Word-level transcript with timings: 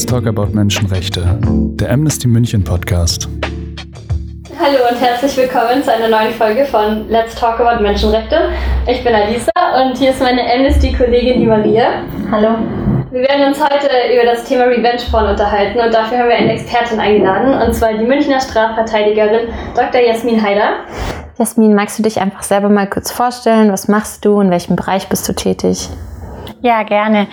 Let's 0.00 0.10
Talk 0.10 0.26
About 0.26 0.54
Menschenrechte, 0.54 1.38
der 1.42 1.90
Amnesty 1.90 2.26
München 2.26 2.64
Podcast. 2.64 3.28
Hallo 4.58 4.78
und 4.90 4.98
herzlich 4.98 5.36
willkommen 5.36 5.84
zu 5.84 5.92
einer 5.92 6.08
neuen 6.08 6.32
Folge 6.32 6.64
von 6.64 7.06
Let's 7.10 7.34
Talk 7.34 7.60
About 7.60 7.82
Menschenrechte. 7.82 8.48
Ich 8.86 9.04
bin 9.04 9.14
Alisa 9.14 9.50
und 9.82 9.98
hier 9.98 10.08
ist 10.08 10.22
meine 10.22 10.40
Amnesty-Kollegin, 10.40 11.40
die 11.40 11.46
Maria. 11.46 12.02
Hallo. 12.30 12.56
Wir 13.10 13.20
werden 13.20 13.48
uns 13.48 13.62
heute 13.62 13.90
über 14.14 14.24
das 14.24 14.44
Thema 14.44 14.64
Revenge 14.64 15.02
Porn 15.10 15.26
unterhalten 15.26 15.78
und 15.78 15.92
dafür 15.92 16.20
haben 16.20 16.28
wir 16.30 16.36
eine 16.36 16.54
Expertin 16.54 16.98
eingeladen, 16.98 17.60
und 17.60 17.74
zwar 17.74 17.92
die 17.92 18.06
Münchner 18.06 18.40
Strafverteidigerin 18.40 19.48
Dr. 19.76 20.00
Jasmin 20.00 20.42
Haider. 20.42 20.76
Jasmin, 21.36 21.74
magst 21.74 21.98
du 21.98 22.02
dich 22.02 22.18
einfach 22.22 22.42
selber 22.42 22.70
mal 22.70 22.88
kurz 22.88 23.12
vorstellen? 23.12 23.70
Was 23.70 23.86
machst 23.86 24.24
du? 24.24 24.40
In 24.40 24.50
welchem 24.50 24.76
Bereich 24.76 25.10
bist 25.10 25.28
du 25.28 25.34
tätig? 25.34 25.90
Ja, 26.62 26.82
gerne. 26.82 27.26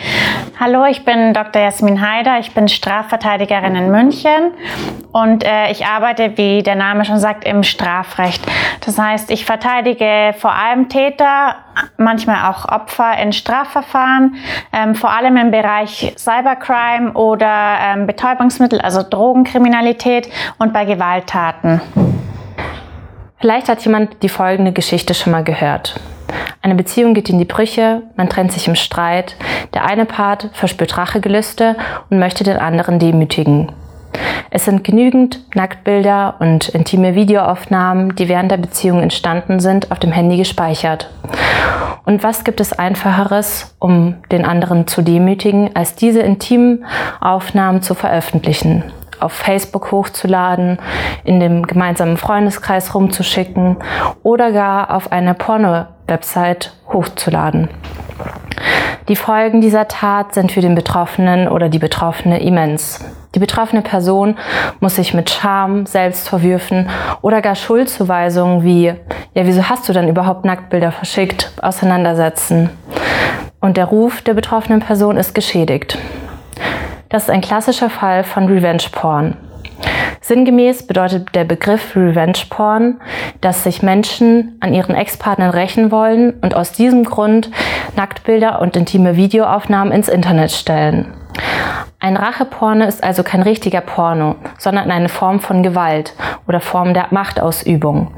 Hallo, 0.57 0.85
ich 0.85 1.03
bin 1.03 1.33
Dr. 1.33 1.61
Jasmin 1.61 1.99
Haider. 1.99 2.39
Ich 2.39 2.53
bin 2.53 2.69
Strafverteidigerin 2.69 3.75
in 3.75 3.91
München 3.91 4.53
und 5.11 5.43
äh, 5.43 5.69
ich 5.69 5.85
arbeite, 5.85 6.37
wie 6.37 6.63
der 6.63 6.75
Name 6.75 7.03
schon 7.03 7.19
sagt, 7.19 7.43
im 7.43 7.63
Strafrecht. 7.63 8.41
Das 8.85 8.97
heißt, 8.97 9.29
ich 9.29 9.43
verteidige 9.43 10.33
vor 10.37 10.53
allem 10.53 10.87
Täter, 10.87 11.55
manchmal 11.97 12.49
auch 12.49 12.69
Opfer 12.69 13.17
in 13.21 13.33
Strafverfahren, 13.33 14.35
ähm, 14.71 14.95
vor 14.95 15.11
allem 15.11 15.35
im 15.35 15.51
Bereich 15.51 16.13
Cybercrime 16.17 17.11
oder 17.11 17.79
ähm, 17.81 18.07
Betäubungsmittel, 18.07 18.79
also 18.79 19.03
Drogenkriminalität 19.03 20.29
und 20.57 20.71
bei 20.71 20.85
Gewalttaten. 20.85 21.81
Vielleicht 23.39 23.67
hat 23.67 23.83
jemand 23.83 24.23
die 24.23 24.29
folgende 24.29 24.71
Geschichte 24.71 25.13
schon 25.13 25.33
mal 25.33 25.43
gehört. 25.43 25.99
Eine 26.61 26.75
Beziehung 26.75 27.13
geht 27.13 27.29
in 27.29 27.39
die 27.39 27.45
Brüche, 27.45 28.03
man 28.15 28.29
trennt 28.29 28.51
sich 28.51 28.67
im 28.67 28.75
Streit, 28.75 29.35
der 29.73 29.85
eine 29.85 30.05
Part 30.05 30.49
verspürt 30.53 30.97
Rachegelüste 30.97 31.75
und 32.09 32.19
möchte 32.19 32.43
den 32.43 32.57
anderen 32.57 32.99
demütigen. 32.99 33.71
Es 34.49 34.65
sind 34.65 34.83
genügend 34.83 35.39
Nacktbilder 35.55 36.35
und 36.39 36.69
intime 36.69 37.15
Videoaufnahmen, 37.15 38.15
die 38.15 38.29
während 38.29 38.51
der 38.51 38.57
Beziehung 38.57 39.01
entstanden 39.01 39.59
sind, 39.59 39.91
auf 39.91 39.99
dem 39.99 40.11
Handy 40.11 40.37
gespeichert. 40.37 41.09
Und 42.05 42.23
was 42.23 42.43
gibt 42.43 42.61
es 42.61 42.71
einfacheres, 42.71 43.75
um 43.79 44.15
den 44.31 44.45
anderen 44.45 44.87
zu 44.87 45.01
demütigen, 45.01 45.75
als 45.75 45.95
diese 45.95 46.21
intimen 46.21 46.85
Aufnahmen 47.19 47.81
zu 47.81 47.93
veröffentlichen? 47.93 48.83
Auf 49.19 49.33
Facebook 49.33 49.91
hochzuladen, 49.91 50.79
in 51.23 51.39
dem 51.39 51.65
gemeinsamen 51.65 52.17
Freundeskreis 52.17 52.93
rumzuschicken 52.93 53.77
oder 54.23 54.51
gar 54.51 54.93
auf 54.93 55.11
eine 55.11 55.33
Porno-Website 55.33 56.73
hochzuladen. 56.91 57.69
Die 59.07 59.15
Folgen 59.15 59.61
dieser 59.61 59.87
Tat 59.87 60.33
sind 60.33 60.51
für 60.51 60.59
den 60.59 60.75
Betroffenen 60.75 61.47
oder 61.47 61.69
die 61.69 61.79
Betroffene 61.79 62.41
immens. 62.41 63.05
Die 63.35 63.39
betroffene 63.39 63.81
Person 63.81 64.35
muss 64.79 64.95
sich 64.95 65.13
mit 65.13 65.29
Scham, 65.29 65.85
Selbstverwürfen 65.85 66.89
oder 67.21 67.41
gar 67.41 67.55
Schuldzuweisungen 67.55 68.63
wie, 68.63 68.87
ja, 69.33 69.45
wieso 69.45 69.69
hast 69.69 69.87
du 69.87 69.93
dann 69.93 70.09
überhaupt 70.09 70.43
Nacktbilder 70.43 70.91
verschickt, 70.91 71.51
auseinandersetzen. 71.61 72.69
Und 73.61 73.77
der 73.77 73.85
Ruf 73.85 74.21
der 74.21 74.33
betroffenen 74.33 74.81
Person 74.81 75.17
ist 75.17 75.33
geschädigt. 75.33 75.97
Das 77.09 77.23
ist 77.23 77.29
ein 77.29 77.41
klassischer 77.41 77.89
Fall 77.89 78.23
von 78.23 78.47
Revenge 78.47 78.83
Porn. 78.91 79.37
Sinngemäß 80.19 80.85
bedeutet 80.85 81.33
der 81.35 81.45
Begriff 81.45 81.95
Revenge 81.95 82.39
Porn, 82.49 82.99
dass 83.39 83.63
sich 83.63 83.81
Menschen 83.81 84.57
an 84.59 84.73
ihren 84.73 84.93
Ex-Partnern 84.93 85.51
rächen 85.51 85.89
wollen 85.89 86.33
und 86.41 86.53
aus 86.53 86.73
diesem 86.73 87.05
Grund 87.05 87.49
Nacktbilder 87.95 88.59
und 88.61 88.75
intime 88.75 89.15
Videoaufnahmen 89.15 89.93
ins 89.93 90.09
Internet 90.09 90.51
stellen. 90.51 91.13
Ein 91.99 92.17
Racheporno 92.17 92.85
ist 92.85 93.03
also 93.03 93.23
kein 93.23 93.41
richtiger 93.41 93.81
Porno, 93.81 94.35
sondern 94.57 94.91
eine 94.91 95.09
Form 95.09 95.39
von 95.39 95.63
Gewalt 95.63 96.13
oder 96.45 96.59
Form 96.59 96.93
der 96.93 97.07
Machtausübung. 97.11 98.11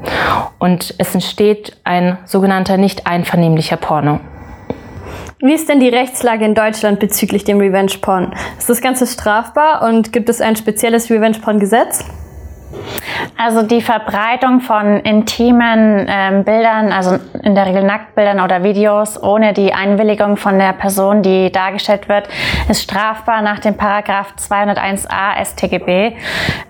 Und 0.58 0.94
es 0.98 1.14
entsteht 1.14 1.76
ein 1.84 2.18
sogenannter 2.24 2.76
nicht 2.76 3.06
einvernehmlicher 3.06 3.76
Porno. 3.76 4.18
Wie 5.42 5.54
ist 5.54 5.70
denn 5.70 5.80
die 5.80 5.88
Rechtslage 5.88 6.44
in 6.44 6.54
Deutschland 6.54 7.00
bezüglich 7.00 7.44
dem 7.44 7.60
Revenge 7.60 7.92
Porn? 8.02 8.34
Ist 8.58 8.68
das 8.68 8.82
Ganze 8.82 9.06
strafbar 9.06 9.82
und 9.88 10.12
gibt 10.12 10.28
es 10.28 10.42
ein 10.42 10.54
spezielles 10.54 11.08
Revenge 11.08 11.38
Porn 11.40 11.58
Gesetz? 11.58 12.04
Also 13.36 13.62
die 13.62 13.80
Verbreitung 13.80 14.60
von 14.60 15.00
intimen 15.00 16.06
ähm, 16.08 16.44
Bildern, 16.44 16.92
also 16.92 17.18
in 17.42 17.54
der 17.54 17.66
Regel 17.66 17.82
Nacktbildern 17.84 18.40
oder 18.40 18.62
Videos 18.62 19.22
ohne 19.22 19.52
die 19.52 19.72
Einwilligung 19.72 20.36
von 20.36 20.58
der 20.58 20.72
Person, 20.72 21.22
die 21.22 21.50
dargestellt 21.50 22.08
wird, 22.08 22.28
ist 22.68 22.82
strafbar 22.82 23.42
nach 23.42 23.58
dem 23.58 23.76
Paragraph 23.76 24.34
201a 24.38 25.44
StGB. 25.44 26.16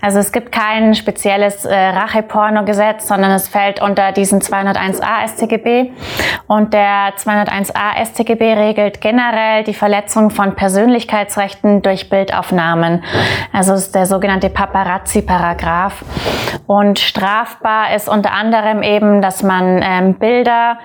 Also 0.01 0.19
es 0.19 0.33
gibt 0.33 0.53
kein 0.53 0.95
spezielles 0.95 1.65
äh, 1.65 1.75
Racheporno-Gesetz, 1.75 3.09
sondern 3.09 3.33
es 3.33 3.49
fällt 3.49 3.83
unter 3.83 4.13
diesen 4.13 4.41
201a 4.41 5.29
StGB. 5.29 5.93
Und 6.47 6.73
der 6.73 7.15
201a 7.17 8.05
StGB 8.05 8.55
regelt 8.55 9.01
generell 9.01 9.65
die 9.65 9.75
Verletzung 9.75 10.31
von 10.31 10.55
Persönlichkeitsrechten 10.55 11.83
durch 11.83 12.09
Bildaufnahmen. 12.09 13.03
Also 13.53 13.75
es 13.75 13.87
ist 13.87 13.95
der 13.95 14.07
sogenannte 14.07 14.51
Paparazzi-Paragraph. 14.51 16.05
Und 16.71 17.01
strafbar 17.01 17.97
ist 17.97 18.09
unter 18.09 18.31
anderem 18.31 18.85
eben, 18.85 19.21
dass 19.21 19.43
man 19.43 19.81
ähm, 19.83 20.15
Bilder 20.21 20.79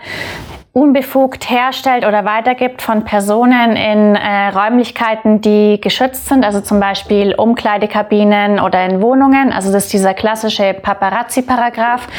unbefugt 0.75 1.49
herstellt 1.49 2.05
oder 2.05 2.25
weitergibt 2.25 2.81
von 2.81 3.05
Personen 3.05 3.77
in 3.77 4.15
äh, 4.17 4.49
Räumlichkeiten, 4.49 5.39
die 5.39 5.79
geschützt 5.79 6.27
sind, 6.27 6.43
also 6.43 6.59
zum 6.59 6.81
Beispiel 6.81 7.33
Umkleidekabinen 7.33 8.59
oder 8.59 8.83
in 8.83 9.01
Wohnungen. 9.01 9.53
Also 9.53 9.71
das 9.71 9.85
ist 9.85 9.93
dieser 9.93 10.13
klassische 10.13 10.73
Paparazzi-Paragraph. 10.73 12.09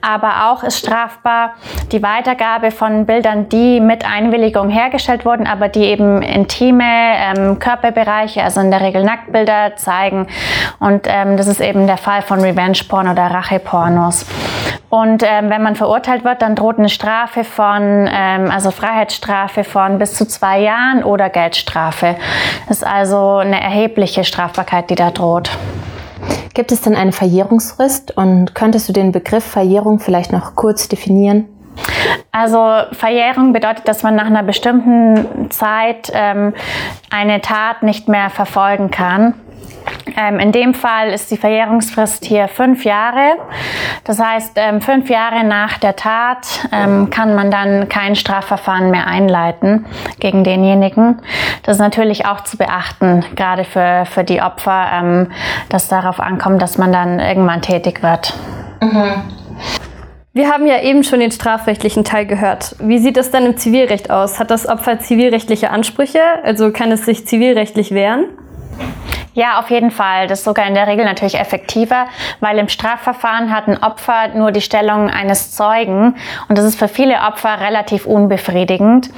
Aber 0.00 0.50
auch 0.50 0.64
ist 0.64 0.80
strafbar 0.80 1.54
die 1.92 2.02
Weitergabe 2.02 2.72
von 2.72 3.06
Bildern, 3.06 3.48
die 3.48 3.78
mit 3.78 4.04
Einwilligung 4.04 4.70
hergestellt 4.70 5.24
wurden, 5.24 5.46
aber 5.46 5.68
die 5.68 5.84
eben 5.84 6.20
intime 6.20 6.82
ähm, 6.84 7.60
Körperbereiche, 7.60 8.42
also 8.42 8.60
in 8.60 8.72
der 8.72 8.80
Regel 8.80 9.04
Nacktbilder 9.04 9.76
zeigen. 9.76 10.26
Und 10.80 11.06
ähm, 11.06 11.36
das 11.36 11.46
ist 11.46 11.60
eben 11.60 11.86
der 11.86 11.96
Fall 11.96 12.22
von 12.22 12.40
Revenge-Porn 12.40 13.06
oder 13.06 13.26
Rache-Pornos. 13.26 14.26
Und 14.90 15.22
ähm, 15.24 15.50
wenn 15.50 15.62
man 15.62 15.76
verurteilt 15.76 16.24
wird, 16.24 16.42
dann 16.42 16.56
droht 16.56 16.76
eine 16.76 16.88
Strafe 16.88 17.44
von, 17.44 17.99
ähm, 18.08 18.50
also 18.50 18.70
Freiheitsstrafe 18.70 19.64
von 19.64 19.98
bis 19.98 20.14
zu 20.14 20.26
zwei 20.26 20.60
Jahren 20.60 21.02
oder 21.04 21.30
Geldstrafe. 21.30 22.16
Das 22.68 22.78
ist 22.78 22.86
also 22.86 23.36
eine 23.36 23.60
erhebliche 23.60 24.24
Strafbarkeit, 24.24 24.90
die 24.90 24.94
da 24.94 25.10
droht. 25.10 25.50
Gibt 26.54 26.72
es 26.72 26.82
denn 26.82 26.96
eine 26.96 27.12
Verjährungsfrist 27.12 28.16
und 28.16 28.54
könntest 28.54 28.88
du 28.88 28.92
den 28.92 29.12
Begriff 29.12 29.44
Verjährung 29.44 29.98
vielleicht 29.98 30.32
noch 30.32 30.54
kurz 30.56 30.88
definieren? 30.88 31.46
Also 32.32 32.82
Verjährung 32.92 33.52
bedeutet, 33.52 33.88
dass 33.88 34.02
man 34.02 34.14
nach 34.14 34.26
einer 34.26 34.42
bestimmten 34.42 35.50
Zeit 35.50 36.10
ähm, 36.12 36.54
eine 37.10 37.40
Tat 37.40 37.82
nicht 37.82 38.08
mehr 38.08 38.30
verfolgen 38.30 38.90
kann. 38.90 39.34
Ähm, 40.16 40.38
in 40.38 40.52
dem 40.52 40.74
Fall 40.74 41.10
ist 41.10 41.30
die 41.30 41.36
Verjährungsfrist 41.36 42.24
hier 42.24 42.48
fünf 42.48 42.84
Jahre. 42.84 43.36
Das 44.04 44.18
heißt, 44.18 44.52
ähm, 44.56 44.80
fünf 44.80 45.08
Jahre 45.08 45.44
nach 45.44 45.78
der 45.78 45.96
Tat 45.96 46.68
ähm, 46.72 47.10
kann 47.10 47.34
man 47.34 47.50
dann 47.50 47.88
kein 47.88 48.16
Strafverfahren 48.16 48.90
mehr 48.90 49.06
einleiten 49.06 49.86
gegen 50.18 50.44
denjenigen. 50.44 51.22
Das 51.62 51.76
ist 51.76 51.80
natürlich 51.80 52.26
auch 52.26 52.42
zu 52.42 52.56
beachten, 52.56 53.24
gerade 53.36 53.64
für, 53.64 54.04
für 54.06 54.24
die 54.24 54.42
Opfer, 54.42 55.26
dass 55.68 55.88
darauf 55.88 56.20
ankommt, 56.20 56.60
dass 56.62 56.78
man 56.78 56.92
dann 56.92 57.20
irgendwann 57.20 57.62
tätig 57.62 58.02
wird. 58.02 58.34
Mhm. 58.80 59.22
Wir 60.32 60.48
haben 60.48 60.66
ja 60.66 60.80
eben 60.80 61.02
schon 61.02 61.18
den 61.18 61.32
strafrechtlichen 61.32 62.04
Teil 62.04 62.24
gehört. 62.24 62.76
Wie 62.78 62.98
sieht 62.98 63.16
das 63.16 63.32
dann 63.32 63.46
im 63.46 63.56
Zivilrecht 63.56 64.10
aus? 64.12 64.38
Hat 64.38 64.52
das 64.52 64.68
Opfer 64.68 65.00
zivilrechtliche 65.00 65.70
Ansprüche? 65.70 66.20
Also 66.44 66.70
kann 66.70 66.92
es 66.92 67.04
sich 67.04 67.26
zivilrechtlich 67.26 67.90
wehren? 67.90 68.26
Ja, 69.40 69.58
auf 69.58 69.70
jeden 69.70 69.90
Fall. 69.90 70.26
Das 70.26 70.40
ist 70.40 70.44
sogar 70.44 70.66
in 70.66 70.74
der 70.74 70.86
Regel 70.86 71.06
natürlich 71.06 71.40
effektiver, 71.40 72.08
weil 72.40 72.58
im 72.58 72.68
Strafverfahren 72.68 73.50
hat 73.50 73.68
ein 73.68 73.82
Opfer 73.82 74.28
nur 74.34 74.52
die 74.52 74.60
Stellung 74.60 75.08
eines 75.08 75.52
Zeugen 75.52 76.14
und 76.48 76.58
das 76.58 76.66
ist 76.66 76.78
für 76.78 76.88
viele 76.88 77.14
Opfer 77.22 77.58
relativ 77.58 78.04
unbefriedigend. 78.04 79.08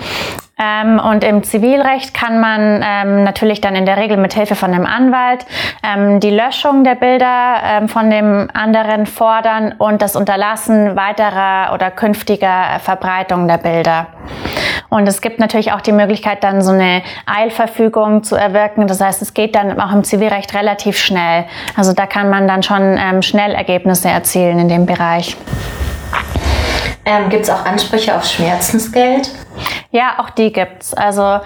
Ähm, 0.61 1.01
und 1.01 1.25
im 1.25 1.43
Zivilrecht 1.43 2.15
kann 2.15 2.39
man 2.39 2.85
ähm, 2.85 3.25
natürlich 3.25 3.61
dann 3.61 3.75
in 3.75 3.85
der 3.85 3.97
Regel 3.97 4.17
mit 4.17 4.35
Hilfe 4.35 4.55
von 4.55 4.73
einem 4.73 4.87
Anwalt 4.87 5.45
ähm, 5.83 6.21
die 6.21 6.31
Löschung 6.31 6.85
der 6.85 6.95
Bilder 6.95 7.57
ähm, 7.65 7.89
von 7.89 8.09
dem 8.09 8.49
anderen 8.53 9.07
fordern 9.07 9.75
und 9.77 10.03
das 10.03 10.15
Unterlassen 10.15 10.95
weiterer 10.95 11.75
oder 11.75 11.91
künftiger 11.91 12.79
Verbreitung 12.79 13.49
der 13.49 13.59
Bilder. 13.59 14.07
Und 14.93 15.09
es 15.09 15.23
gibt 15.23 15.39
natürlich 15.39 15.73
auch 15.73 15.81
die 15.81 15.91
Möglichkeit, 15.91 16.45
dann 16.45 16.61
so 16.61 16.71
eine 16.71 17.03
Eilverfügung 17.25 18.25
zu 18.25 18.37
erwirken. 18.37 18.87
Das 18.87 19.01
heißt, 19.01 19.23
es 19.23 19.33
geht 19.33 19.55
dann 19.55 19.81
auch 19.81 19.91
im 19.91 20.05
Zivilrecht 20.05 20.53
relativ 20.55 20.99
schnell. 20.99 21.47
Also 21.75 21.95
da 21.95 22.05
kann 22.05 22.29
man 22.29 22.47
dann 22.47 22.63
schon 22.63 22.99
ähm, 22.99 23.23
schnell 23.23 23.53
Ergebnisse 23.53 24.11
erzielen 24.11 24.59
in 24.59 24.69
dem 24.69 24.85
Bereich. 24.85 25.35
Ähm, 27.07 27.31
Gibt 27.31 27.45
es 27.45 27.51
auch 27.51 27.65
Ansprüche 27.65 28.15
auf 28.15 28.27
Schmerzensgeld? 28.27 29.31
Ja, 29.93 30.19
auch 30.19 30.29
die 30.29 30.53
gibt's. 30.53 30.93
Also 30.93 31.41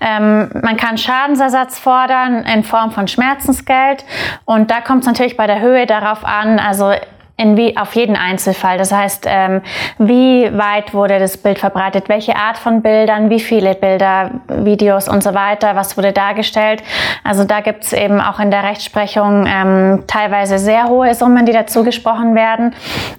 ähm, 0.00 0.50
man 0.62 0.76
kann 0.76 0.96
Schadensersatz 0.96 1.80
fordern 1.80 2.44
in 2.44 2.62
Form 2.62 2.92
von 2.92 3.08
Schmerzensgeld 3.08 4.04
und 4.44 4.70
da 4.70 4.80
kommt 4.80 5.00
es 5.00 5.06
natürlich 5.06 5.36
bei 5.36 5.48
der 5.48 5.60
Höhe 5.60 5.86
darauf 5.86 6.24
an. 6.24 6.60
Also 6.60 6.92
in 7.36 7.56
wie, 7.56 7.76
auf 7.76 7.94
jeden 7.94 8.16
Einzelfall. 8.16 8.78
Das 8.78 8.92
heißt, 8.92 9.26
ähm, 9.28 9.62
wie 9.98 10.50
weit 10.56 10.94
wurde 10.94 11.18
das 11.18 11.36
Bild 11.36 11.58
verbreitet, 11.58 12.08
welche 12.08 12.36
Art 12.36 12.58
von 12.58 12.82
Bildern, 12.82 13.30
wie 13.30 13.40
viele 13.40 13.74
Bilder, 13.74 14.30
Videos 14.48 15.08
und 15.08 15.22
so 15.22 15.34
weiter, 15.34 15.74
was 15.74 15.96
wurde 15.96 16.12
dargestellt. 16.12 16.82
Also 17.24 17.44
da 17.44 17.60
gibt 17.60 17.84
es 17.84 17.92
eben 17.92 18.20
auch 18.20 18.38
in 18.38 18.50
der 18.50 18.62
Rechtsprechung 18.62 19.46
ähm, 19.46 20.04
teilweise 20.06 20.58
sehr 20.58 20.88
hohe 20.88 21.14
Summen, 21.14 21.46
die 21.46 21.52
dazu 21.52 21.84
gesprochen 21.84 22.34
werden. 22.34 22.74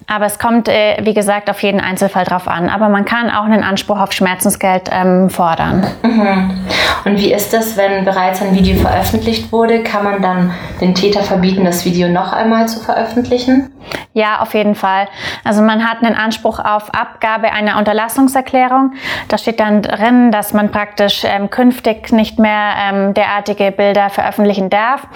Aber 0.06 0.26
es 0.26 0.38
kommt, 0.38 0.68
äh, 0.68 0.96
wie 1.02 1.14
gesagt, 1.14 1.50
auf 1.50 1.62
jeden 1.62 1.80
Einzelfall 1.80 2.24
drauf 2.24 2.48
an. 2.48 2.68
Aber 2.68 2.88
man 2.88 3.04
kann 3.04 3.30
auch 3.30 3.44
einen 3.44 3.62
Anspruch 3.62 3.98
auf 3.98 4.12
Schmerzensgeld 4.12 4.90
ähm, 4.92 5.28
fordern. 5.28 5.86
Mhm. 6.02 6.64
Und 7.04 7.18
wie 7.18 7.32
ist 7.32 7.52
das, 7.52 7.76
wenn 7.76 8.04
bereits 8.04 8.40
ein 8.40 8.54
Video 8.54 8.76
veröffentlicht 8.76 9.52
wurde? 9.52 9.82
Kann 9.82 10.04
man 10.04 10.22
dann 10.22 10.52
den 10.80 10.94
Täter 10.94 11.22
verbieten, 11.22 11.64
das 11.64 11.84
Video 11.84 12.08
noch 12.08 12.32
einmal 12.32 12.68
zu 12.68 12.80
veröffentlichen? 12.80 13.70
Ja, 14.14 14.40
auf 14.40 14.54
jeden 14.54 14.76
Fall. 14.76 15.08
Also 15.42 15.60
man 15.60 15.88
hat 15.88 16.02
einen 16.02 16.14
Anspruch 16.14 16.60
auf 16.60 16.94
Abgabe 16.94 17.52
einer 17.52 17.78
Unterlassungserklärung. 17.78 18.92
Da 19.26 19.38
steht 19.38 19.58
dann 19.58 19.82
drin, 19.82 20.30
dass 20.30 20.52
man 20.52 20.70
praktisch 20.70 21.24
ähm, 21.24 21.50
künftig 21.50 22.12
nicht 22.12 22.38
mehr 22.38 22.74
ähm, 22.78 23.12
derartige 23.12 23.72
Bilder 23.72 24.10
veröffentlichen 24.10 24.70
darf. 24.70 25.08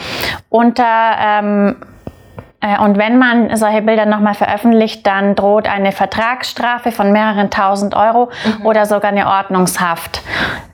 Unter 0.49 0.85
ähm, 1.21 1.77
äh, 1.81 1.85
und 2.61 2.99
wenn 2.99 3.19
man 3.19 3.57
solche 3.57 3.83
Bilder 3.83 4.05
nochmal 4.05 4.35
veröffentlicht, 4.35 5.07
dann 5.07 5.37
droht 5.37 5.69
eine 5.69 5.93
Vertragsstrafe 5.93 6.91
von 6.91 7.13
mehreren 7.13 7.51
tausend 7.51 7.95
Euro 7.95 8.31
mhm. 8.45 8.67
oder 8.67 8.85
sogar 8.85 9.13
eine 9.13 9.29
Ordnungshaft. 9.29 10.23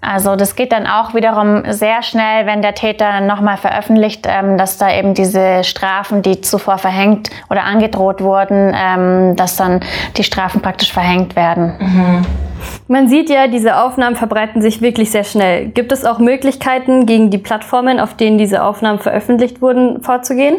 Also 0.00 0.34
das 0.34 0.56
geht 0.56 0.72
dann 0.72 0.86
auch 0.86 1.12
wiederum 1.12 1.62
sehr 1.68 2.02
schnell, 2.02 2.46
wenn 2.46 2.62
der 2.62 2.74
Täter 2.74 3.20
nochmal 3.20 3.58
veröffentlicht, 3.58 4.26
ähm, 4.26 4.56
dass 4.56 4.78
da 4.78 4.90
eben 4.90 5.12
diese 5.12 5.62
Strafen, 5.62 6.22
die 6.22 6.40
zuvor 6.40 6.78
verhängt 6.78 7.28
oder 7.50 7.64
angedroht 7.64 8.22
wurden, 8.22 8.74
ähm, 8.74 9.36
dass 9.36 9.56
dann 9.56 9.80
die 10.16 10.24
Strafen 10.24 10.62
praktisch 10.62 10.90
verhängt 10.90 11.36
werden. 11.36 11.74
Mhm. 11.78 12.26
Man 12.88 13.08
sieht 13.08 13.28
ja, 13.28 13.46
diese 13.46 13.76
Aufnahmen 13.76 14.16
verbreiten 14.16 14.62
sich 14.62 14.80
wirklich 14.80 15.10
sehr 15.10 15.24
schnell. 15.24 15.66
Gibt 15.66 15.92
es 15.92 16.06
auch 16.06 16.18
Möglichkeiten, 16.18 17.04
gegen 17.04 17.30
die 17.30 17.36
Plattformen, 17.36 18.00
auf 18.00 18.14
denen 18.14 18.38
diese 18.38 18.62
Aufnahmen 18.62 19.00
veröffentlicht 19.00 19.60
wurden, 19.60 20.02
vorzugehen? 20.02 20.56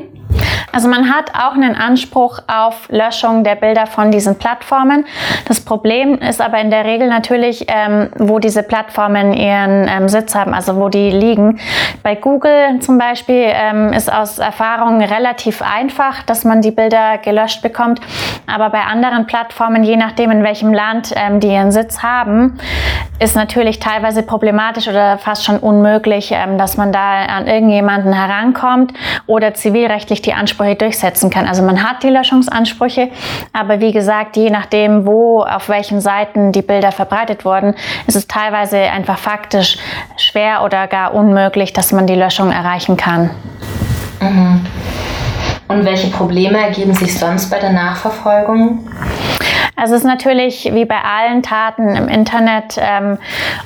Also 0.76 0.90
man 0.90 1.10
hat 1.10 1.32
auch 1.34 1.54
einen 1.54 1.74
Anspruch 1.74 2.40
auf 2.48 2.90
Löschung 2.90 3.46
der 3.46 3.56
Bilder 3.56 3.88
von 3.88 4.12
diesen 4.12 4.38
Plattformen. 4.38 5.06
Das 5.48 5.62
Problem 5.62 6.16
ist 6.16 6.42
aber 6.42 6.60
in 6.60 6.70
der 6.70 6.84
Regel 6.84 7.08
natürlich, 7.08 7.68
ähm, 7.70 8.10
wo 8.18 8.40
diese 8.40 8.62
Plattformen 8.62 9.32
ihren 9.32 9.88
ähm, 9.88 10.10
Sitz 10.10 10.36
haben, 10.36 10.54
also 10.54 10.76
wo 10.76 10.90
die 10.90 11.12
liegen. 11.12 11.62
Bei 12.04 12.16
Google 12.16 12.82
zum 12.82 12.98
Beispiel 12.98 13.46
ähm, 13.54 13.94
ist 13.94 14.12
aus 14.12 14.38
Erfahrung 14.38 15.02
relativ 15.02 15.62
einfach, 15.62 16.24
dass 16.24 16.44
man 16.44 16.62
die 16.62 16.72
Bilder 16.72 17.20
gelöscht 17.20 17.62
bekommt. 17.62 18.02
Aber 18.46 18.70
bei 18.70 18.82
anderen 18.82 19.28
Plattformen, 19.28 19.86
je 19.86 19.96
nachdem 19.96 20.30
in 20.30 20.44
welchem 20.44 20.74
Land 20.74 21.14
ähm, 21.16 21.40
die 21.40 21.54
ihren 21.54 21.72
Sitz 21.72 22.04
haben, 22.04 22.60
ist 23.20 23.38
natürlich 23.38 23.80
teilweise 23.80 24.24
problematisch 24.24 24.90
oder 24.90 25.18
fast 25.20 25.46
schon 25.46 25.58
unmöglich, 25.58 26.34
ähm, 26.34 26.58
dass 26.58 26.76
man 26.76 26.92
da 26.92 27.24
an 27.28 27.48
irgendjemanden 27.48 28.12
herankommt 28.12 28.92
oder 29.26 29.54
zivilrechtlich 29.54 30.22
die 30.22 30.34
Ansprüche 30.34 30.65
durchsetzen 30.74 31.30
kann. 31.30 31.46
Also 31.46 31.62
man 31.62 31.84
hat 31.84 32.02
die 32.02 32.10
Löschungsansprüche, 32.10 33.10
aber 33.54 33.80
wie 33.80 33.92
gesagt, 33.92 34.36
je 34.38 34.50
nachdem, 34.50 35.06
wo, 35.06 35.44
auf 35.44 35.70
welchen 35.70 36.02
Seiten 36.02 36.52
die 36.52 36.64
Bilder 36.64 36.92
verbreitet 36.92 37.46
wurden, 37.46 37.76
ist 38.08 38.16
es 38.16 38.28
teilweise 38.28 38.80
einfach 38.80 39.20
faktisch 39.20 39.78
schwer 40.18 40.64
oder 40.64 40.88
gar 40.88 41.14
unmöglich, 41.14 41.74
dass 41.74 41.92
man 41.92 42.08
die 42.08 42.16
Löschung 42.16 42.52
erreichen 42.52 42.98
kann. 42.98 43.30
Mhm. 44.20 44.66
Und 45.68 45.84
welche 45.84 46.08
Probleme 46.12 46.60
ergeben 46.60 46.94
sich 46.94 47.18
sonst 47.18 47.50
bei 47.50 47.60
der 47.60 47.72
Nachverfolgung? 47.72 48.88
Also 49.76 49.96
es 49.96 50.02
ist 50.02 50.08
natürlich 50.08 50.72
wie 50.74 50.86
bei 50.86 51.02
allen 51.02 51.44
Taten 51.44 51.96
im 51.96 52.08
Internet 52.08 52.80
ähm, 52.80 53.18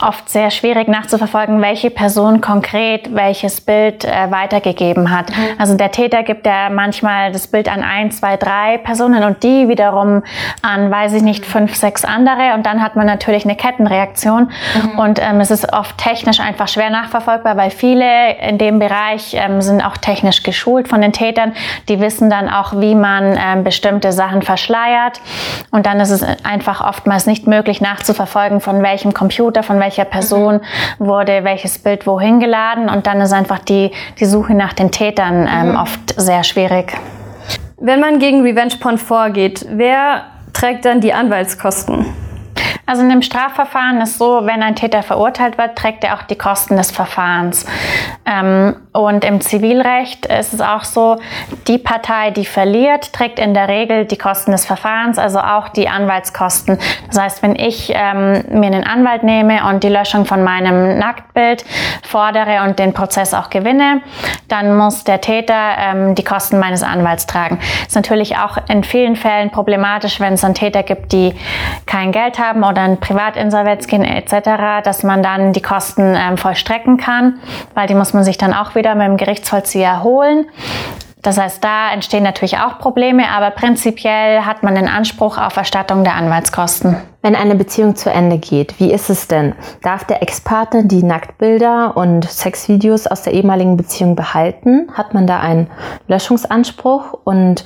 oft 0.01 0.29
sehr 0.29 0.49
schwierig 0.49 0.87
nachzuverfolgen, 0.87 1.61
welche 1.61 1.91
Person 1.91 2.41
konkret 2.41 3.13
welches 3.13 3.61
Bild 3.61 4.05
äh, 4.05 4.31
weitergegeben 4.31 5.11
hat. 5.11 5.29
Mhm. 5.29 5.35
Also 5.57 5.75
der 5.75 5.91
Täter 5.91 6.23
gibt 6.23 6.45
ja 6.45 6.69
manchmal 6.69 7.31
das 7.31 7.47
Bild 7.47 7.69
an 7.69 7.83
ein, 7.83 8.11
zwei, 8.11 8.37
drei 8.37 8.77
Personen 8.77 9.23
und 9.23 9.43
die 9.43 9.67
wiederum 9.67 10.23
an, 10.61 10.89
weiß 10.89 11.13
ich 11.13 11.21
nicht, 11.21 11.45
fünf, 11.45 11.75
sechs 11.75 12.05
andere 12.05 12.53
und 12.55 12.65
dann 12.65 12.81
hat 12.81 12.95
man 12.95 13.05
natürlich 13.05 13.45
eine 13.45 13.55
Kettenreaktion 13.55 14.51
mhm. 14.83 14.99
und 14.99 15.19
ähm, 15.21 15.39
es 15.39 15.51
ist 15.51 15.71
oft 15.73 15.97
technisch 15.97 16.39
einfach 16.39 16.67
schwer 16.67 16.89
nachverfolgbar, 16.89 17.55
weil 17.57 17.69
viele 17.69 18.35
in 18.37 18.57
dem 18.57 18.79
Bereich 18.79 19.35
ähm, 19.35 19.61
sind 19.61 19.81
auch 19.81 19.97
technisch 19.97 20.43
geschult 20.43 20.87
von 20.87 21.01
den 21.01 21.13
Tätern. 21.13 21.53
Die 21.87 21.99
wissen 21.99 22.29
dann 22.29 22.49
auch, 22.49 22.73
wie 22.79 22.95
man 22.95 23.37
ähm, 23.37 23.63
bestimmte 23.63 24.11
Sachen 24.11 24.41
verschleiert 24.41 25.21
und 25.71 25.85
dann 25.85 25.98
ist 25.99 26.11
es 26.11 26.23
einfach 26.43 26.87
oftmals 26.87 27.25
nicht 27.25 27.47
möglich 27.47 27.81
nachzuverfolgen, 27.81 28.61
von 28.61 28.81
welchem 28.81 29.13
Computer, 29.13 29.63
von 29.63 29.79
welcher 29.79 30.05
Person 30.05 30.55
mhm. 30.55 31.05
wurde 31.05 31.43
welches 31.43 31.79
Bild 31.79 32.07
wohin 32.07 32.39
geladen. 32.39 32.89
Und 32.89 33.07
dann 33.07 33.21
ist 33.21 33.33
einfach 33.33 33.59
die, 33.59 33.91
die 34.19 34.25
Suche 34.25 34.53
nach 34.53 34.73
den 34.73 34.91
Tätern 34.91 35.47
ähm, 35.51 35.71
mhm. 35.71 35.75
oft 35.77 35.99
sehr 36.19 36.43
schwierig. 36.43 36.93
Wenn 37.77 37.99
man 37.99 38.19
gegen 38.19 38.41
Revenge 38.41 38.75
Porn 38.79 38.97
vorgeht, 38.97 39.65
wer 39.69 40.23
trägt 40.53 40.85
dann 40.85 40.99
die 40.99 41.13
Anwaltskosten? 41.13 42.05
Also 42.85 43.03
in 43.03 43.09
dem 43.09 43.21
Strafverfahren 43.21 44.01
ist 44.01 44.17
so, 44.17 44.41
wenn 44.45 44.63
ein 44.63 44.75
Täter 44.75 45.03
verurteilt 45.03 45.59
wird, 45.59 45.77
trägt 45.77 46.03
er 46.03 46.15
auch 46.15 46.23
die 46.23 46.35
Kosten 46.35 46.75
des 46.75 46.89
Verfahrens. 46.89 47.65
Ähm, 48.25 48.75
und 49.07 49.23
im 49.23 49.41
Zivilrecht 49.41 50.25
ist 50.25 50.53
es 50.53 50.61
auch 50.61 50.83
so, 50.83 51.17
die 51.67 51.77
Partei, 51.77 52.31
die 52.31 52.45
verliert, 52.45 53.13
trägt 53.13 53.39
in 53.39 53.53
der 53.53 53.67
Regel 53.67 54.05
die 54.05 54.17
Kosten 54.17 54.51
des 54.51 54.65
Verfahrens, 54.65 55.17
also 55.17 55.39
auch 55.39 55.69
die 55.69 55.89
Anwaltskosten. 55.89 56.77
Das 57.07 57.19
heißt, 57.19 57.43
wenn 57.43 57.55
ich 57.55 57.91
ähm, 57.95 58.43
mir 58.49 58.67
einen 58.67 58.83
Anwalt 58.83 59.23
nehme 59.23 59.65
und 59.67 59.83
die 59.83 59.89
Löschung 59.89 60.25
von 60.25 60.43
meinem 60.43 60.97
Nacktbild 60.97 61.65
fordere 62.03 62.63
und 62.63 62.79
den 62.79 62.93
Prozess 62.93 63.33
auch 63.33 63.49
gewinne, 63.49 64.01
dann 64.47 64.75
muss 64.77 65.03
der 65.03 65.21
Täter 65.21 65.77
ähm, 65.77 66.15
die 66.15 66.23
Kosten 66.23 66.59
meines 66.59 66.83
Anwalts 66.83 67.27
tragen. 67.27 67.59
Ist 67.87 67.95
natürlich 67.95 68.37
auch 68.37 68.57
in 68.69 68.83
vielen 68.83 69.15
Fällen 69.15 69.51
problematisch, 69.51 70.19
wenn 70.19 70.33
es 70.33 70.41
dann 70.41 70.53
Täter 70.53 70.83
gibt, 70.83 71.11
die 71.11 71.35
kein 71.85 72.11
Geld 72.11 72.39
haben 72.39 72.63
oder 72.63 72.85
in 72.85 72.99
Privatinsolvenz 72.99 73.87
gehen 73.87 74.03
etc., 74.03 74.83
dass 74.83 75.03
man 75.03 75.23
dann 75.23 75.53
die 75.53 75.61
Kosten 75.61 76.15
ähm, 76.15 76.37
vollstrecken 76.37 76.97
kann, 76.97 77.39
weil 77.73 77.87
die 77.87 77.95
muss 77.95 78.13
man 78.13 78.23
sich 78.23 78.37
dann 78.37 78.53
auch 78.53 78.75
wieder 78.75 78.88
mit 78.95 79.07
dem 79.07 79.17
Gerichtsvollzieher 79.17 80.03
holen. 80.03 80.47
Das 81.21 81.37
heißt, 81.37 81.61
da 81.61 81.91
entstehen 81.91 82.23
natürlich 82.23 82.59
auch 82.59 82.79
Probleme, 82.79 83.27
aber 83.29 83.51
prinzipiell 83.51 84.45
hat 84.45 84.63
man 84.63 84.75
den 84.75 84.87
Anspruch 84.87 85.37
auf 85.37 85.57
Erstattung 85.57 86.05
der 86.05 86.15
Anwaltskosten. 86.15 86.95
Wenn 87.21 87.35
eine 87.35 87.55
Beziehung 87.55 87.97
zu 87.97 88.09
Ende 88.09 88.37
geht, 88.37 88.79
wie 88.79 88.93
ist 88.93 89.09
es 89.09 89.27
denn? 89.27 89.53
Darf 89.81 90.05
der 90.05 90.21
Ex-Partner 90.21 90.83
die 90.83 91.03
Nacktbilder 91.03 91.97
und 91.97 92.23
Sexvideos 92.23 93.05
aus 93.05 93.23
der 93.23 93.33
ehemaligen 93.33 93.75
Beziehung 93.75 94.15
behalten? 94.15 94.89
Hat 94.93 95.13
man 95.13 95.27
da 95.27 95.41
einen 95.41 95.67
Löschungsanspruch? 96.07 97.19
Und 97.25 97.65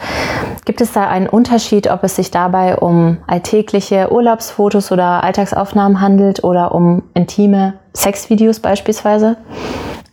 gibt 0.66 0.82
es 0.82 0.92
da 0.92 1.08
einen 1.08 1.30
Unterschied, 1.30 1.92
ob 1.92 2.04
es 2.04 2.16
sich 2.16 2.32
dabei 2.32 2.78
um 2.78 3.20
alltägliche 3.28 4.12
Urlaubsfotos 4.12 4.92
oder 4.92 5.24
Alltagsaufnahmen 5.24 6.02
handelt 6.02 6.44
oder 6.44 6.74
um 6.74 7.04
intime 7.14 7.76
Sexvideos 7.94 8.60
beispielsweise? 8.60 9.38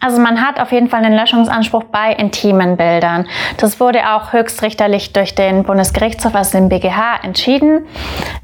Also 0.01 0.19
man 0.19 0.41
hat 0.41 0.59
auf 0.59 0.73
jeden 0.73 0.89
Fall 0.89 1.05
einen 1.05 1.15
Löschungsanspruch 1.15 1.85
bei 1.85 2.15
intimen 2.15 2.79
Bildern. 2.79 3.27
Das 3.59 3.79
wurde 3.81 4.11
auch 4.11 4.33
höchstrichterlich 4.33 5.13
durch 5.13 5.35
den 5.35 5.63
Bundesgerichtshof, 5.63 6.35
also 6.35 6.59
den 6.59 6.71
BGH, 6.71 7.23
entschieden. 7.23 7.87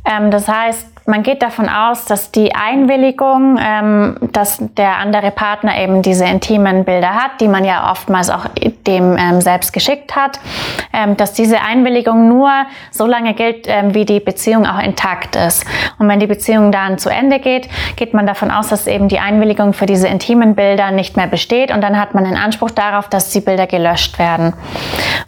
Ähm, 0.04 0.30
das 0.30 0.48
heißt, 0.48 0.96
man 1.06 1.22
geht 1.22 1.42
davon 1.42 1.68
aus, 1.68 2.04
dass 2.04 2.32
die 2.32 2.54
Einwilligung, 2.54 3.58
ähm, 3.60 4.16
dass 4.32 4.58
der 4.76 4.98
andere 4.98 5.30
Partner 5.30 5.78
eben 5.78 6.02
diese 6.02 6.25
intimen 6.25 6.84
Bilder 6.84 7.14
hat, 7.14 7.40
die 7.40 7.48
man 7.48 7.64
ja 7.64 7.90
oftmals 7.90 8.28
auch 8.30 8.46
dem 8.86 9.16
ähm, 9.16 9.40
selbst 9.40 9.72
geschickt 9.72 10.16
hat, 10.16 10.40
ähm, 10.92 11.16
dass 11.16 11.32
diese 11.32 11.60
Einwilligung 11.60 12.28
nur 12.28 12.50
so 12.90 13.06
lange 13.06 13.34
gilt, 13.34 13.66
ähm, 13.68 13.94
wie 13.94 14.04
die 14.04 14.20
Beziehung 14.20 14.66
auch 14.66 14.82
intakt 14.82 15.36
ist. 15.36 15.64
Und 15.98 16.08
wenn 16.08 16.20
die 16.20 16.26
Beziehung 16.26 16.72
dann 16.72 16.98
zu 16.98 17.08
Ende 17.08 17.38
geht, 17.38 17.68
geht 17.96 18.12
man 18.12 18.26
davon 18.26 18.50
aus, 18.50 18.68
dass 18.68 18.86
eben 18.86 19.08
die 19.08 19.18
Einwilligung 19.18 19.72
für 19.72 19.86
diese 19.86 20.08
intimen 20.08 20.54
Bilder 20.54 20.90
nicht 20.90 21.16
mehr 21.16 21.26
besteht 21.26 21.72
und 21.72 21.80
dann 21.82 21.98
hat 21.98 22.14
man 22.14 22.25
den 22.25 22.36
Anspruch 22.36 22.70
darauf, 22.70 23.08
dass 23.08 23.30
die 23.30 23.40
Bilder 23.40 23.66
gelöscht 23.66 24.18
werden. 24.18 24.54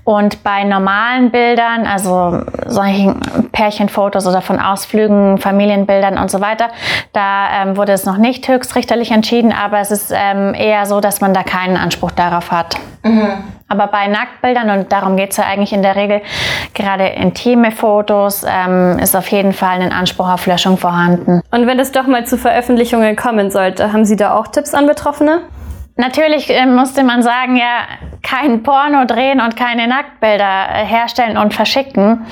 Und 0.05 0.43
bei 0.43 0.65
normalen 0.65 1.31
Bildern, 1.31 1.87
also 1.87 2.43
solchen 2.69 3.21
Pärchenfotos 3.53 4.27
oder 4.27 4.43
von 4.43 4.61
Ausflügen, 4.61 5.39
Familien, 5.39 5.69
Familienbildern 5.69 6.19
und 6.19 6.31
so 6.31 6.41
weiter. 6.41 6.69
Da 7.13 7.63
ähm, 7.63 7.77
wurde 7.77 7.93
es 7.93 8.05
noch 8.05 8.17
nicht 8.17 8.49
höchstrichterlich 8.49 9.11
entschieden, 9.11 9.53
aber 9.53 9.79
es 9.81 9.91
ist 9.91 10.13
ähm, 10.15 10.55
eher 10.55 10.87
so, 10.87 11.01
dass 11.01 11.21
man 11.21 11.35
da 11.35 11.43
keinen 11.43 11.77
Anspruch 11.77 12.11
darauf 12.11 12.51
hat. 12.51 12.77
Mhm. 13.03 13.45
Aber 13.69 13.87
bei 13.89 14.07
Nacktbildern, 14.07 14.71
und 14.71 14.93
darum 14.93 15.17
geht 15.17 15.33
es 15.33 15.37
ja 15.37 15.45
eigentlich 15.45 15.73
in 15.73 15.83
der 15.83 15.95
Regel, 15.95 16.23
gerade 16.75 17.07
intime 17.07 17.71
Fotos, 17.71 18.45
ähm, 18.49 18.99
ist 18.99 19.15
auf 19.15 19.29
jeden 19.29 19.53
Fall 19.53 19.81
ein 19.81 19.93
Anspruch 19.93 20.29
auf 20.29 20.47
Löschung 20.47 20.79
vorhanden. 20.79 21.43
Und 21.51 21.67
wenn 21.67 21.79
es 21.79 21.93
doch 21.93 22.07
mal 22.07 22.25
zu 22.25 22.39
Veröffentlichungen 22.39 23.15
kommen 23.17 23.51
sollte, 23.51 23.93
haben 23.93 24.05
Sie 24.05 24.17
da 24.17 24.35
auch 24.35 24.49
Tipps 24.49 24.75
an 24.75 24.87
Betroffene? 24.87 25.43
Natürlich 25.97 26.49
äh, 26.49 26.65
musste 26.65 27.03
man 27.03 27.23
sagen, 27.23 27.57
ja, 27.57 27.83
kein 28.29 28.63
Porno 28.63 29.05
drehen 29.07 29.41
und 29.41 29.57
keine 29.57 29.89
Nacktbilder 29.89 30.69
äh, 30.71 30.85
herstellen 30.85 31.39
und 31.39 31.55
verschicken 31.55 32.27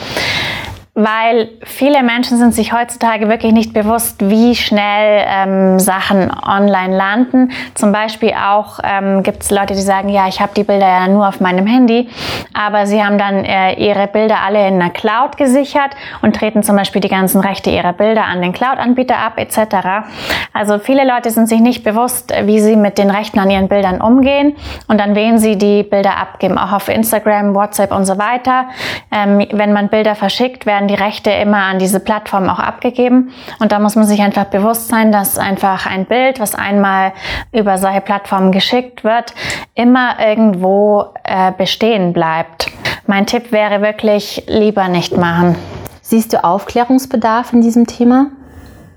weil 0.97 1.51
viele 1.63 2.03
Menschen 2.03 2.39
sind 2.39 2.55
sich 2.55 2.73
heutzutage 2.73 3.29
wirklich 3.29 3.53
nicht 3.53 3.75
bewusst, 3.75 4.31
wie 4.31 4.55
schnell 4.55 5.27
ähm, 5.29 5.79
Sachen 5.79 6.31
online 6.31 6.97
landen. 6.97 7.51
Zum 7.75 7.93
Beispiel 7.93 8.33
auch 8.33 8.79
ähm, 8.83 9.23
gibt 9.23 9.43
es 9.43 9.51
Leute, 9.51 9.75
die 9.75 9.83
sagen, 9.83 10.09
ja, 10.09 10.27
ich 10.27 10.41
habe 10.41 10.53
die 10.57 10.65
Bilder 10.65 10.89
ja 10.89 11.07
nur 11.07 11.29
auf 11.29 11.39
meinem 11.39 11.67
Handy, 11.67 12.09
aber 12.55 12.87
sie 12.87 13.05
haben 13.05 13.19
dann 13.19 13.45
äh, 13.45 13.75
ihre 13.75 14.07
Bilder 14.07 14.39
alle 14.43 14.67
in 14.67 14.81
einer 14.81 14.89
Cloud 14.89 15.37
gesichert 15.37 15.91
und 16.23 16.35
treten 16.35 16.63
zum 16.63 16.77
Beispiel 16.77 17.03
die 17.03 17.11
ganzen 17.11 17.43
Rechte 17.43 17.69
ihrer 17.69 17.93
Bilder 17.93 18.25
an 18.25 18.41
den 18.41 18.55
Cloud-Anbieter 18.55 19.19
ab 19.19 19.35
etc. 19.37 20.09
Also 20.55 20.79
viele 20.79 21.07
Leute 21.07 21.31
sind 21.31 21.47
sich 21.47 21.61
nicht 21.61 21.85
bewusst, 21.85 22.33
wie 22.45 22.59
sie 22.59 22.75
mit 22.75 22.97
den 22.97 23.11
Rechten 23.11 23.39
an 23.39 23.51
ihren 23.51 23.69
Bildern 23.69 24.01
umgehen 24.01 24.57
und 24.89 25.03
an 25.03 25.15
wen 25.15 25.37
sie 25.37 25.59
die 25.59 25.83
Bilder 25.83 26.17
abgeben, 26.17 26.57
auch 26.57 26.73
auf 26.73 26.89
Instagram, 26.89 27.55
WhatsApp 27.55 27.93
und 27.93 28.07
so 28.07 28.17
weiter. 28.17 28.65
Ähm, 29.13 29.47
wenn 29.53 29.75
man 29.75 29.91
Bilder 29.91 30.15
verschickt, 30.15 30.65
werden 30.65 30.86
werden 30.87 30.89
die 30.89 31.03
Rechte 31.03 31.31
immer 31.31 31.63
an 31.63 31.79
diese 31.79 32.01
Plattform 32.01 32.49
auch 32.49 32.59
abgegeben. 32.59 33.33
Und 33.59 33.73
da 33.73 33.79
muss 33.79 33.97
man 33.97 34.07
sich 34.07 34.21
einfach 34.21 34.45
bewusst 34.45 34.89
sein, 34.89 35.13
dass 35.13 35.39
einfach 35.39 35.87
ein 35.87 36.07
Bild, 36.07 36.41
was 36.41 36.55
einmal 36.55 37.13
über 37.53 37.79
solche 37.79 38.01
Plattformen 38.01 38.53
geschickt 38.53 39.05
wird, 39.05 39.35
immer 39.75 40.17
irgendwo 40.21 41.07
äh, 41.25 41.53
bestehen 41.53 42.13
bleibt. 42.13 42.69
Mein 43.07 43.27
Tipp 43.27 43.53
wäre 43.53 43.83
wirklich, 43.83 44.45
lieber 44.47 44.89
nicht 44.89 45.17
machen. 45.17 45.57
Siehst 46.03 46.33
du 46.33 46.45
Aufklärungsbedarf 46.45 47.53
in 47.53 47.63
diesem 47.63 47.87
Thema? 47.87 48.27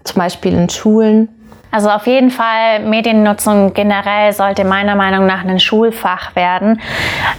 Zum 0.03 0.19
Beispiel 0.19 0.53
in 0.53 0.69
Schulen 0.69 1.29
also 1.71 1.89
auf 1.89 2.07
jeden 2.07 2.31
Fall 2.31 2.79
Mediennutzung 2.79 3.73
generell 3.73 4.33
sollte 4.33 4.63
meiner 4.65 4.95
Meinung 4.95 5.27
nach 5.27 5.45
ein 5.45 5.59
Schulfach 5.59 6.35
werden. 6.35 6.81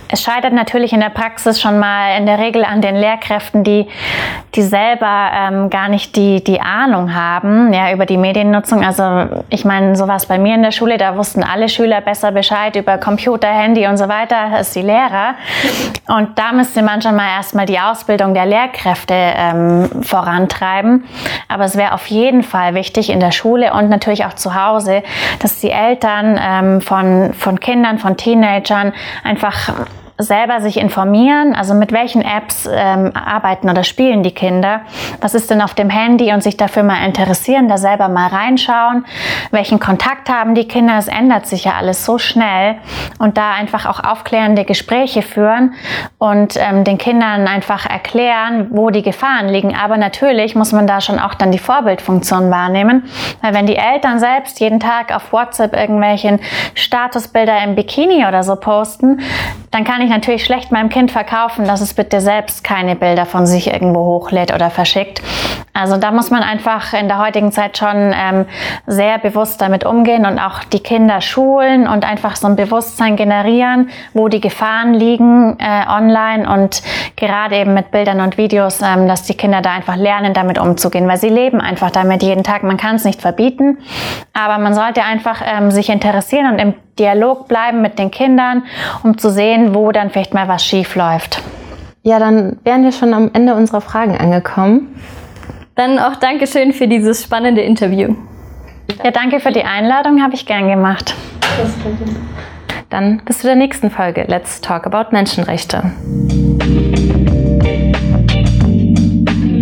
Es 0.09 0.23
scheitert 0.23 0.53
natürlich 0.53 0.93
in 0.93 1.01
der 1.01 1.11
Praxis 1.11 1.61
schon 1.61 1.79
mal 1.79 2.17
in 2.17 2.27
der 2.27 2.39
Regel 2.39 2.65
an 2.65 2.81
den 2.81 2.95
Lehrkräften, 2.95 3.65
die, 3.65 3.89
die 4.55 4.63
selber 4.63 5.31
ähm, 5.35 5.71
gar 5.71 5.89
nicht 5.89 6.15
die, 6.15 6.45
die 6.45 6.61
Ahnung 6.61 7.13
haben 7.15 7.73
ja, 7.73 7.93
über 7.93 8.07
die 8.07 8.17
Mediennutzung. 8.17 8.85
Also 8.85 9.43
ich 9.49 9.65
meine, 9.65 9.97
sowas 9.97 10.27
bei 10.27 10.39
mir 10.39 10.55
in 10.55 10.63
der 10.63 10.71
Schule, 10.71 10.97
da 10.97 11.17
wussten 11.17 11.43
alle 11.43 11.69
Schüler 11.69 12.01
besser 12.01 12.31
Bescheid 12.31 12.77
über 12.77 12.99
Computer, 12.99 13.49
Handy 13.49 13.87
und 13.89 13.97
so 13.97 14.09
weiter 14.09 14.37
als 14.37 14.73
die 14.73 14.83
Lehrer. 14.83 15.35
Und 16.07 16.39
da 16.39 16.53
müsste 16.53 16.83
man 16.83 17.03
schon 17.03 17.17
mal 17.17 17.29
erstmal 17.37 17.67
die 17.67 17.81
Ausbildung 17.81 18.35
der 18.35 18.47
Lehrkräfte 18.47 19.15
ähm, 19.15 20.03
vorantreiben. 20.03 21.05
Aber 21.49 21.65
es 21.65 21.77
wäre 21.77 21.95
auf 21.95 22.07
jeden 22.07 22.45
Fall 22.45 22.75
wichtig 22.75 23.11
in 23.11 23.19
der 23.19 23.33
Schule 23.33 23.73
und 23.73 23.89
natürlich 23.89 24.20
natürlich 24.21 24.25
auch 24.25 24.35
zu 24.35 24.55
Hause, 24.55 25.03
dass 25.41 25.61
die 25.61 25.71
Eltern 25.71 26.39
ähm, 26.41 26.81
von, 26.81 27.35
von 27.35 27.59
Kindern, 27.61 27.99
von 27.99 28.17
Teenagern 28.17 28.93
einfach 29.25 29.87
selber 30.23 30.61
sich 30.61 30.79
informieren, 30.79 31.55
also 31.55 31.75
mit 31.75 31.93
welchen 31.93 32.23
Apps 32.23 32.69
ähm, 32.71 33.13
arbeiten 33.15 33.69
oder 33.71 33.85
spielen 33.85 34.23
die 34.23 34.33
Kinder, 34.33 34.83
was 35.21 35.35
ist 35.35 35.51
denn 35.51 35.61
auf 35.63 35.75
dem 35.75 35.91
Handy 35.91 36.33
und 36.33 36.43
sich 36.43 36.57
dafür 36.57 36.83
mal 36.83 37.05
interessieren, 37.05 37.69
da 37.69 37.79
selber 37.79 38.09
mal 38.09 38.29
reinschauen, 38.29 39.05
welchen 39.51 39.81
Kontakt 39.81 40.29
haben 40.29 40.55
die 40.55 40.69
Kinder, 40.69 40.97
es 40.99 41.09
ändert 41.09 41.47
sich 41.47 41.65
ja 41.65 41.73
alles 41.79 42.05
so 42.05 42.19
schnell 42.19 42.77
und 43.19 43.37
da 43.37 43.53
einfach 43.53 43.87
auch 43.87 44.03
aufklärende 44.03 44.65
Gespräche 44.65 45.23
führen 45.23 45.75
und 46.19 46.57
ähm, 46.57 46.85
den 46.85 46.99
Kindern 46.99 47.47
einfach 47.47 47.87
erklären, 47.87 48.69
wo 48.71 48.91
die 48.91 49.03
Gefahren 49.03 49.49
liegen. 49.49 49.75
Aber 49.75 49.97
natürlich 49.97 50.55
muss 50.55 50.73
man 50.73 50.87
da 50.87 51.01
schon 51.01 51.19
auch 51.19 51.35
dann 51.35 51.53
die 51.53 51.59
Vorbildfunktion 51.59 52.51
wahrnehmen, 52.51 53.05
weil 53.43 53.55
wenn 53.55 53.67
die 53.67 53.77
Eltern 53.77 54.19
selbst 54.19 54.61
jeden 54.61 54.81
Tag 54.81 55.15
auf 55.15 55.33
WhatsApp 55.33 55.75
irgendwelchen 55.75 56.41
Statusbilder 56.75 57.63
im 57.65 57.75
Bikini 57.75 58.27
oder 58.27 58.43
so 58.43 58.57
posten, 58.57 59.21
dann 59.71 59.85
kann 59.85 60.01
ich 60.01 60.11
ich 60.11 60.11
natürlich 60.11 60.45
schlecht 60.45 60.73
meinem 60.73 60.89
Kind 60.89 61.11
verkaufen, 61.11 61.65
dass 61.65 61.81
es 61.81 61.95
bitte 61.95 62.21
selbst 62.21 62.65
keine 62.65 62.97
Bilder 62.97 63.27
von 63.27 63.47
sich 63.47 63.69
irgendwo 63.69 64.01
hochlädt 64.01 64.53
oder 64.53 64.71
verschickt. 64.71 65.23
Also 65.73 65.97
da 65.97 66.11
muss 66.11 66.31
man 66.31 66.43
einfach 66.43 66.93
in 66.93 67.07
der 67.07 67.19
heutigen 67.19 67.53
Zeit 67.53 67.79
schon 67.79 68.13
ähm, 68.15 68.47
sehr 68.87 69.19
bewusst 69.19 69.61
damit 69.61 69.85
umgehen 69.85 70.27
und 70.27 70.39
auch 70.39 70.65
die 70.65 70.81
Kinder 70.81 71.21
schulen 71.21 71.87
und 71.87 72.05
einfach 72.05 72.35
so 72.37 72.49
ein 72.49 72.57
Bewusstsein 72.57 73.15
generieren, 73.15 73.91
wo 74.13 74.29
die 74.29 74.41
Gefahren 74.41 74.95
liegen 74.95 75.57
äh, 75.61 75.89
online 75.89 76.53
und 76.53 76.83
gerade 77.15 77.57
eben 77.57 77.73
mit 77.75 77.93
Bildern 77.93 78.21
und 78.21 78.37
Videos, 78.37 78.83
ähm, 78.83 79.07
dass 79.07 79.23
die 79.23 79.35
Kinder 79.35 79.63
da 79.63 79.71
einfach 79.71 79.97
lernen, 79.97 80.35
damit 80.35 80.59
umzugehen, 80.59 81.07
weil 81.07 81.19
sie 81.19 81.29
leben 81.29 81.61
einfach 81.61 81.91
damit 81.91 82.23
jeden 82.23 82.43
Tag. 82.43 82.65
Man 82.65 82.77
kann 82.77 82.97
es 82.97 83.05
nicht 83.05 83.23
verbieten, 83.23 83.79
aber 84.33 84.59
man 84.59 84.75
sollte 84.75 85.05
einfach 85.05 85.41
ähm, 85.45 85.71
sich 85.71 85.89
interessieren 85.89 86.53
und 86.53 86.59
im 86.59 86.75
Dialog 86.99 87.47
bleiben 87.47 87.81
mit 87.81 87.99
den 87.99 88.11
Kindern, 88.11 88.65
um 89.05 89.17
zu 89.17 89.31
sehen, 89.31 89.75
wo 89.75 89.93
dann 89.93 90.11
vielleicht 90.11 90.35
mal 90.35 90.49
was 90.49 90.65
schief 90.65 90.97
läuft. 90.97 91.41
Ja, 92.03 92.19
dann 92.19 92.59
wären 92.65 92.83
wir 92.83 92.93
schon 92.93 93.15
am 93.15 93.31
Ende 93.33 93.55
unserer 93.55 93.81
Fragen 93.81 94.17
angekommen. 94.17 94.95
Dann 95.75 95.99
auch 95.99 96.17
Dankeschön 96.17 96.73
für 96.73 96.89
dieses 96.89 97.23
spannende 97.23 97.63
Interview. 97.63 98.15
Ja, 99.03 99.11
danke 99.11 99.41
für 99.41 99.53
die 99.53 99.63
Einladung, 99.63 100.23
habe 100.23 100.35
ich 100.35 100.45
gern 100.47 100.69
gemacht. 100.69 101.15
Dann 102.91 103.23
bis 103.25 103.39
zu 103.39 103.47
der 103.47 103.57
nächsten 103.57 103.91
Folge 103.91 104.25
Let's 104.27 104.61
Talk 104.61 104.87
About 104.87 105.13
Menschenrechte. 105.13 105.93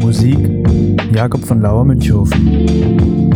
Musik 0.00 0.38
Jakob 1.14 1.44
von 1.44 1.60
Lauer 1.60 1.84
Münchhofen. 1.84 3.28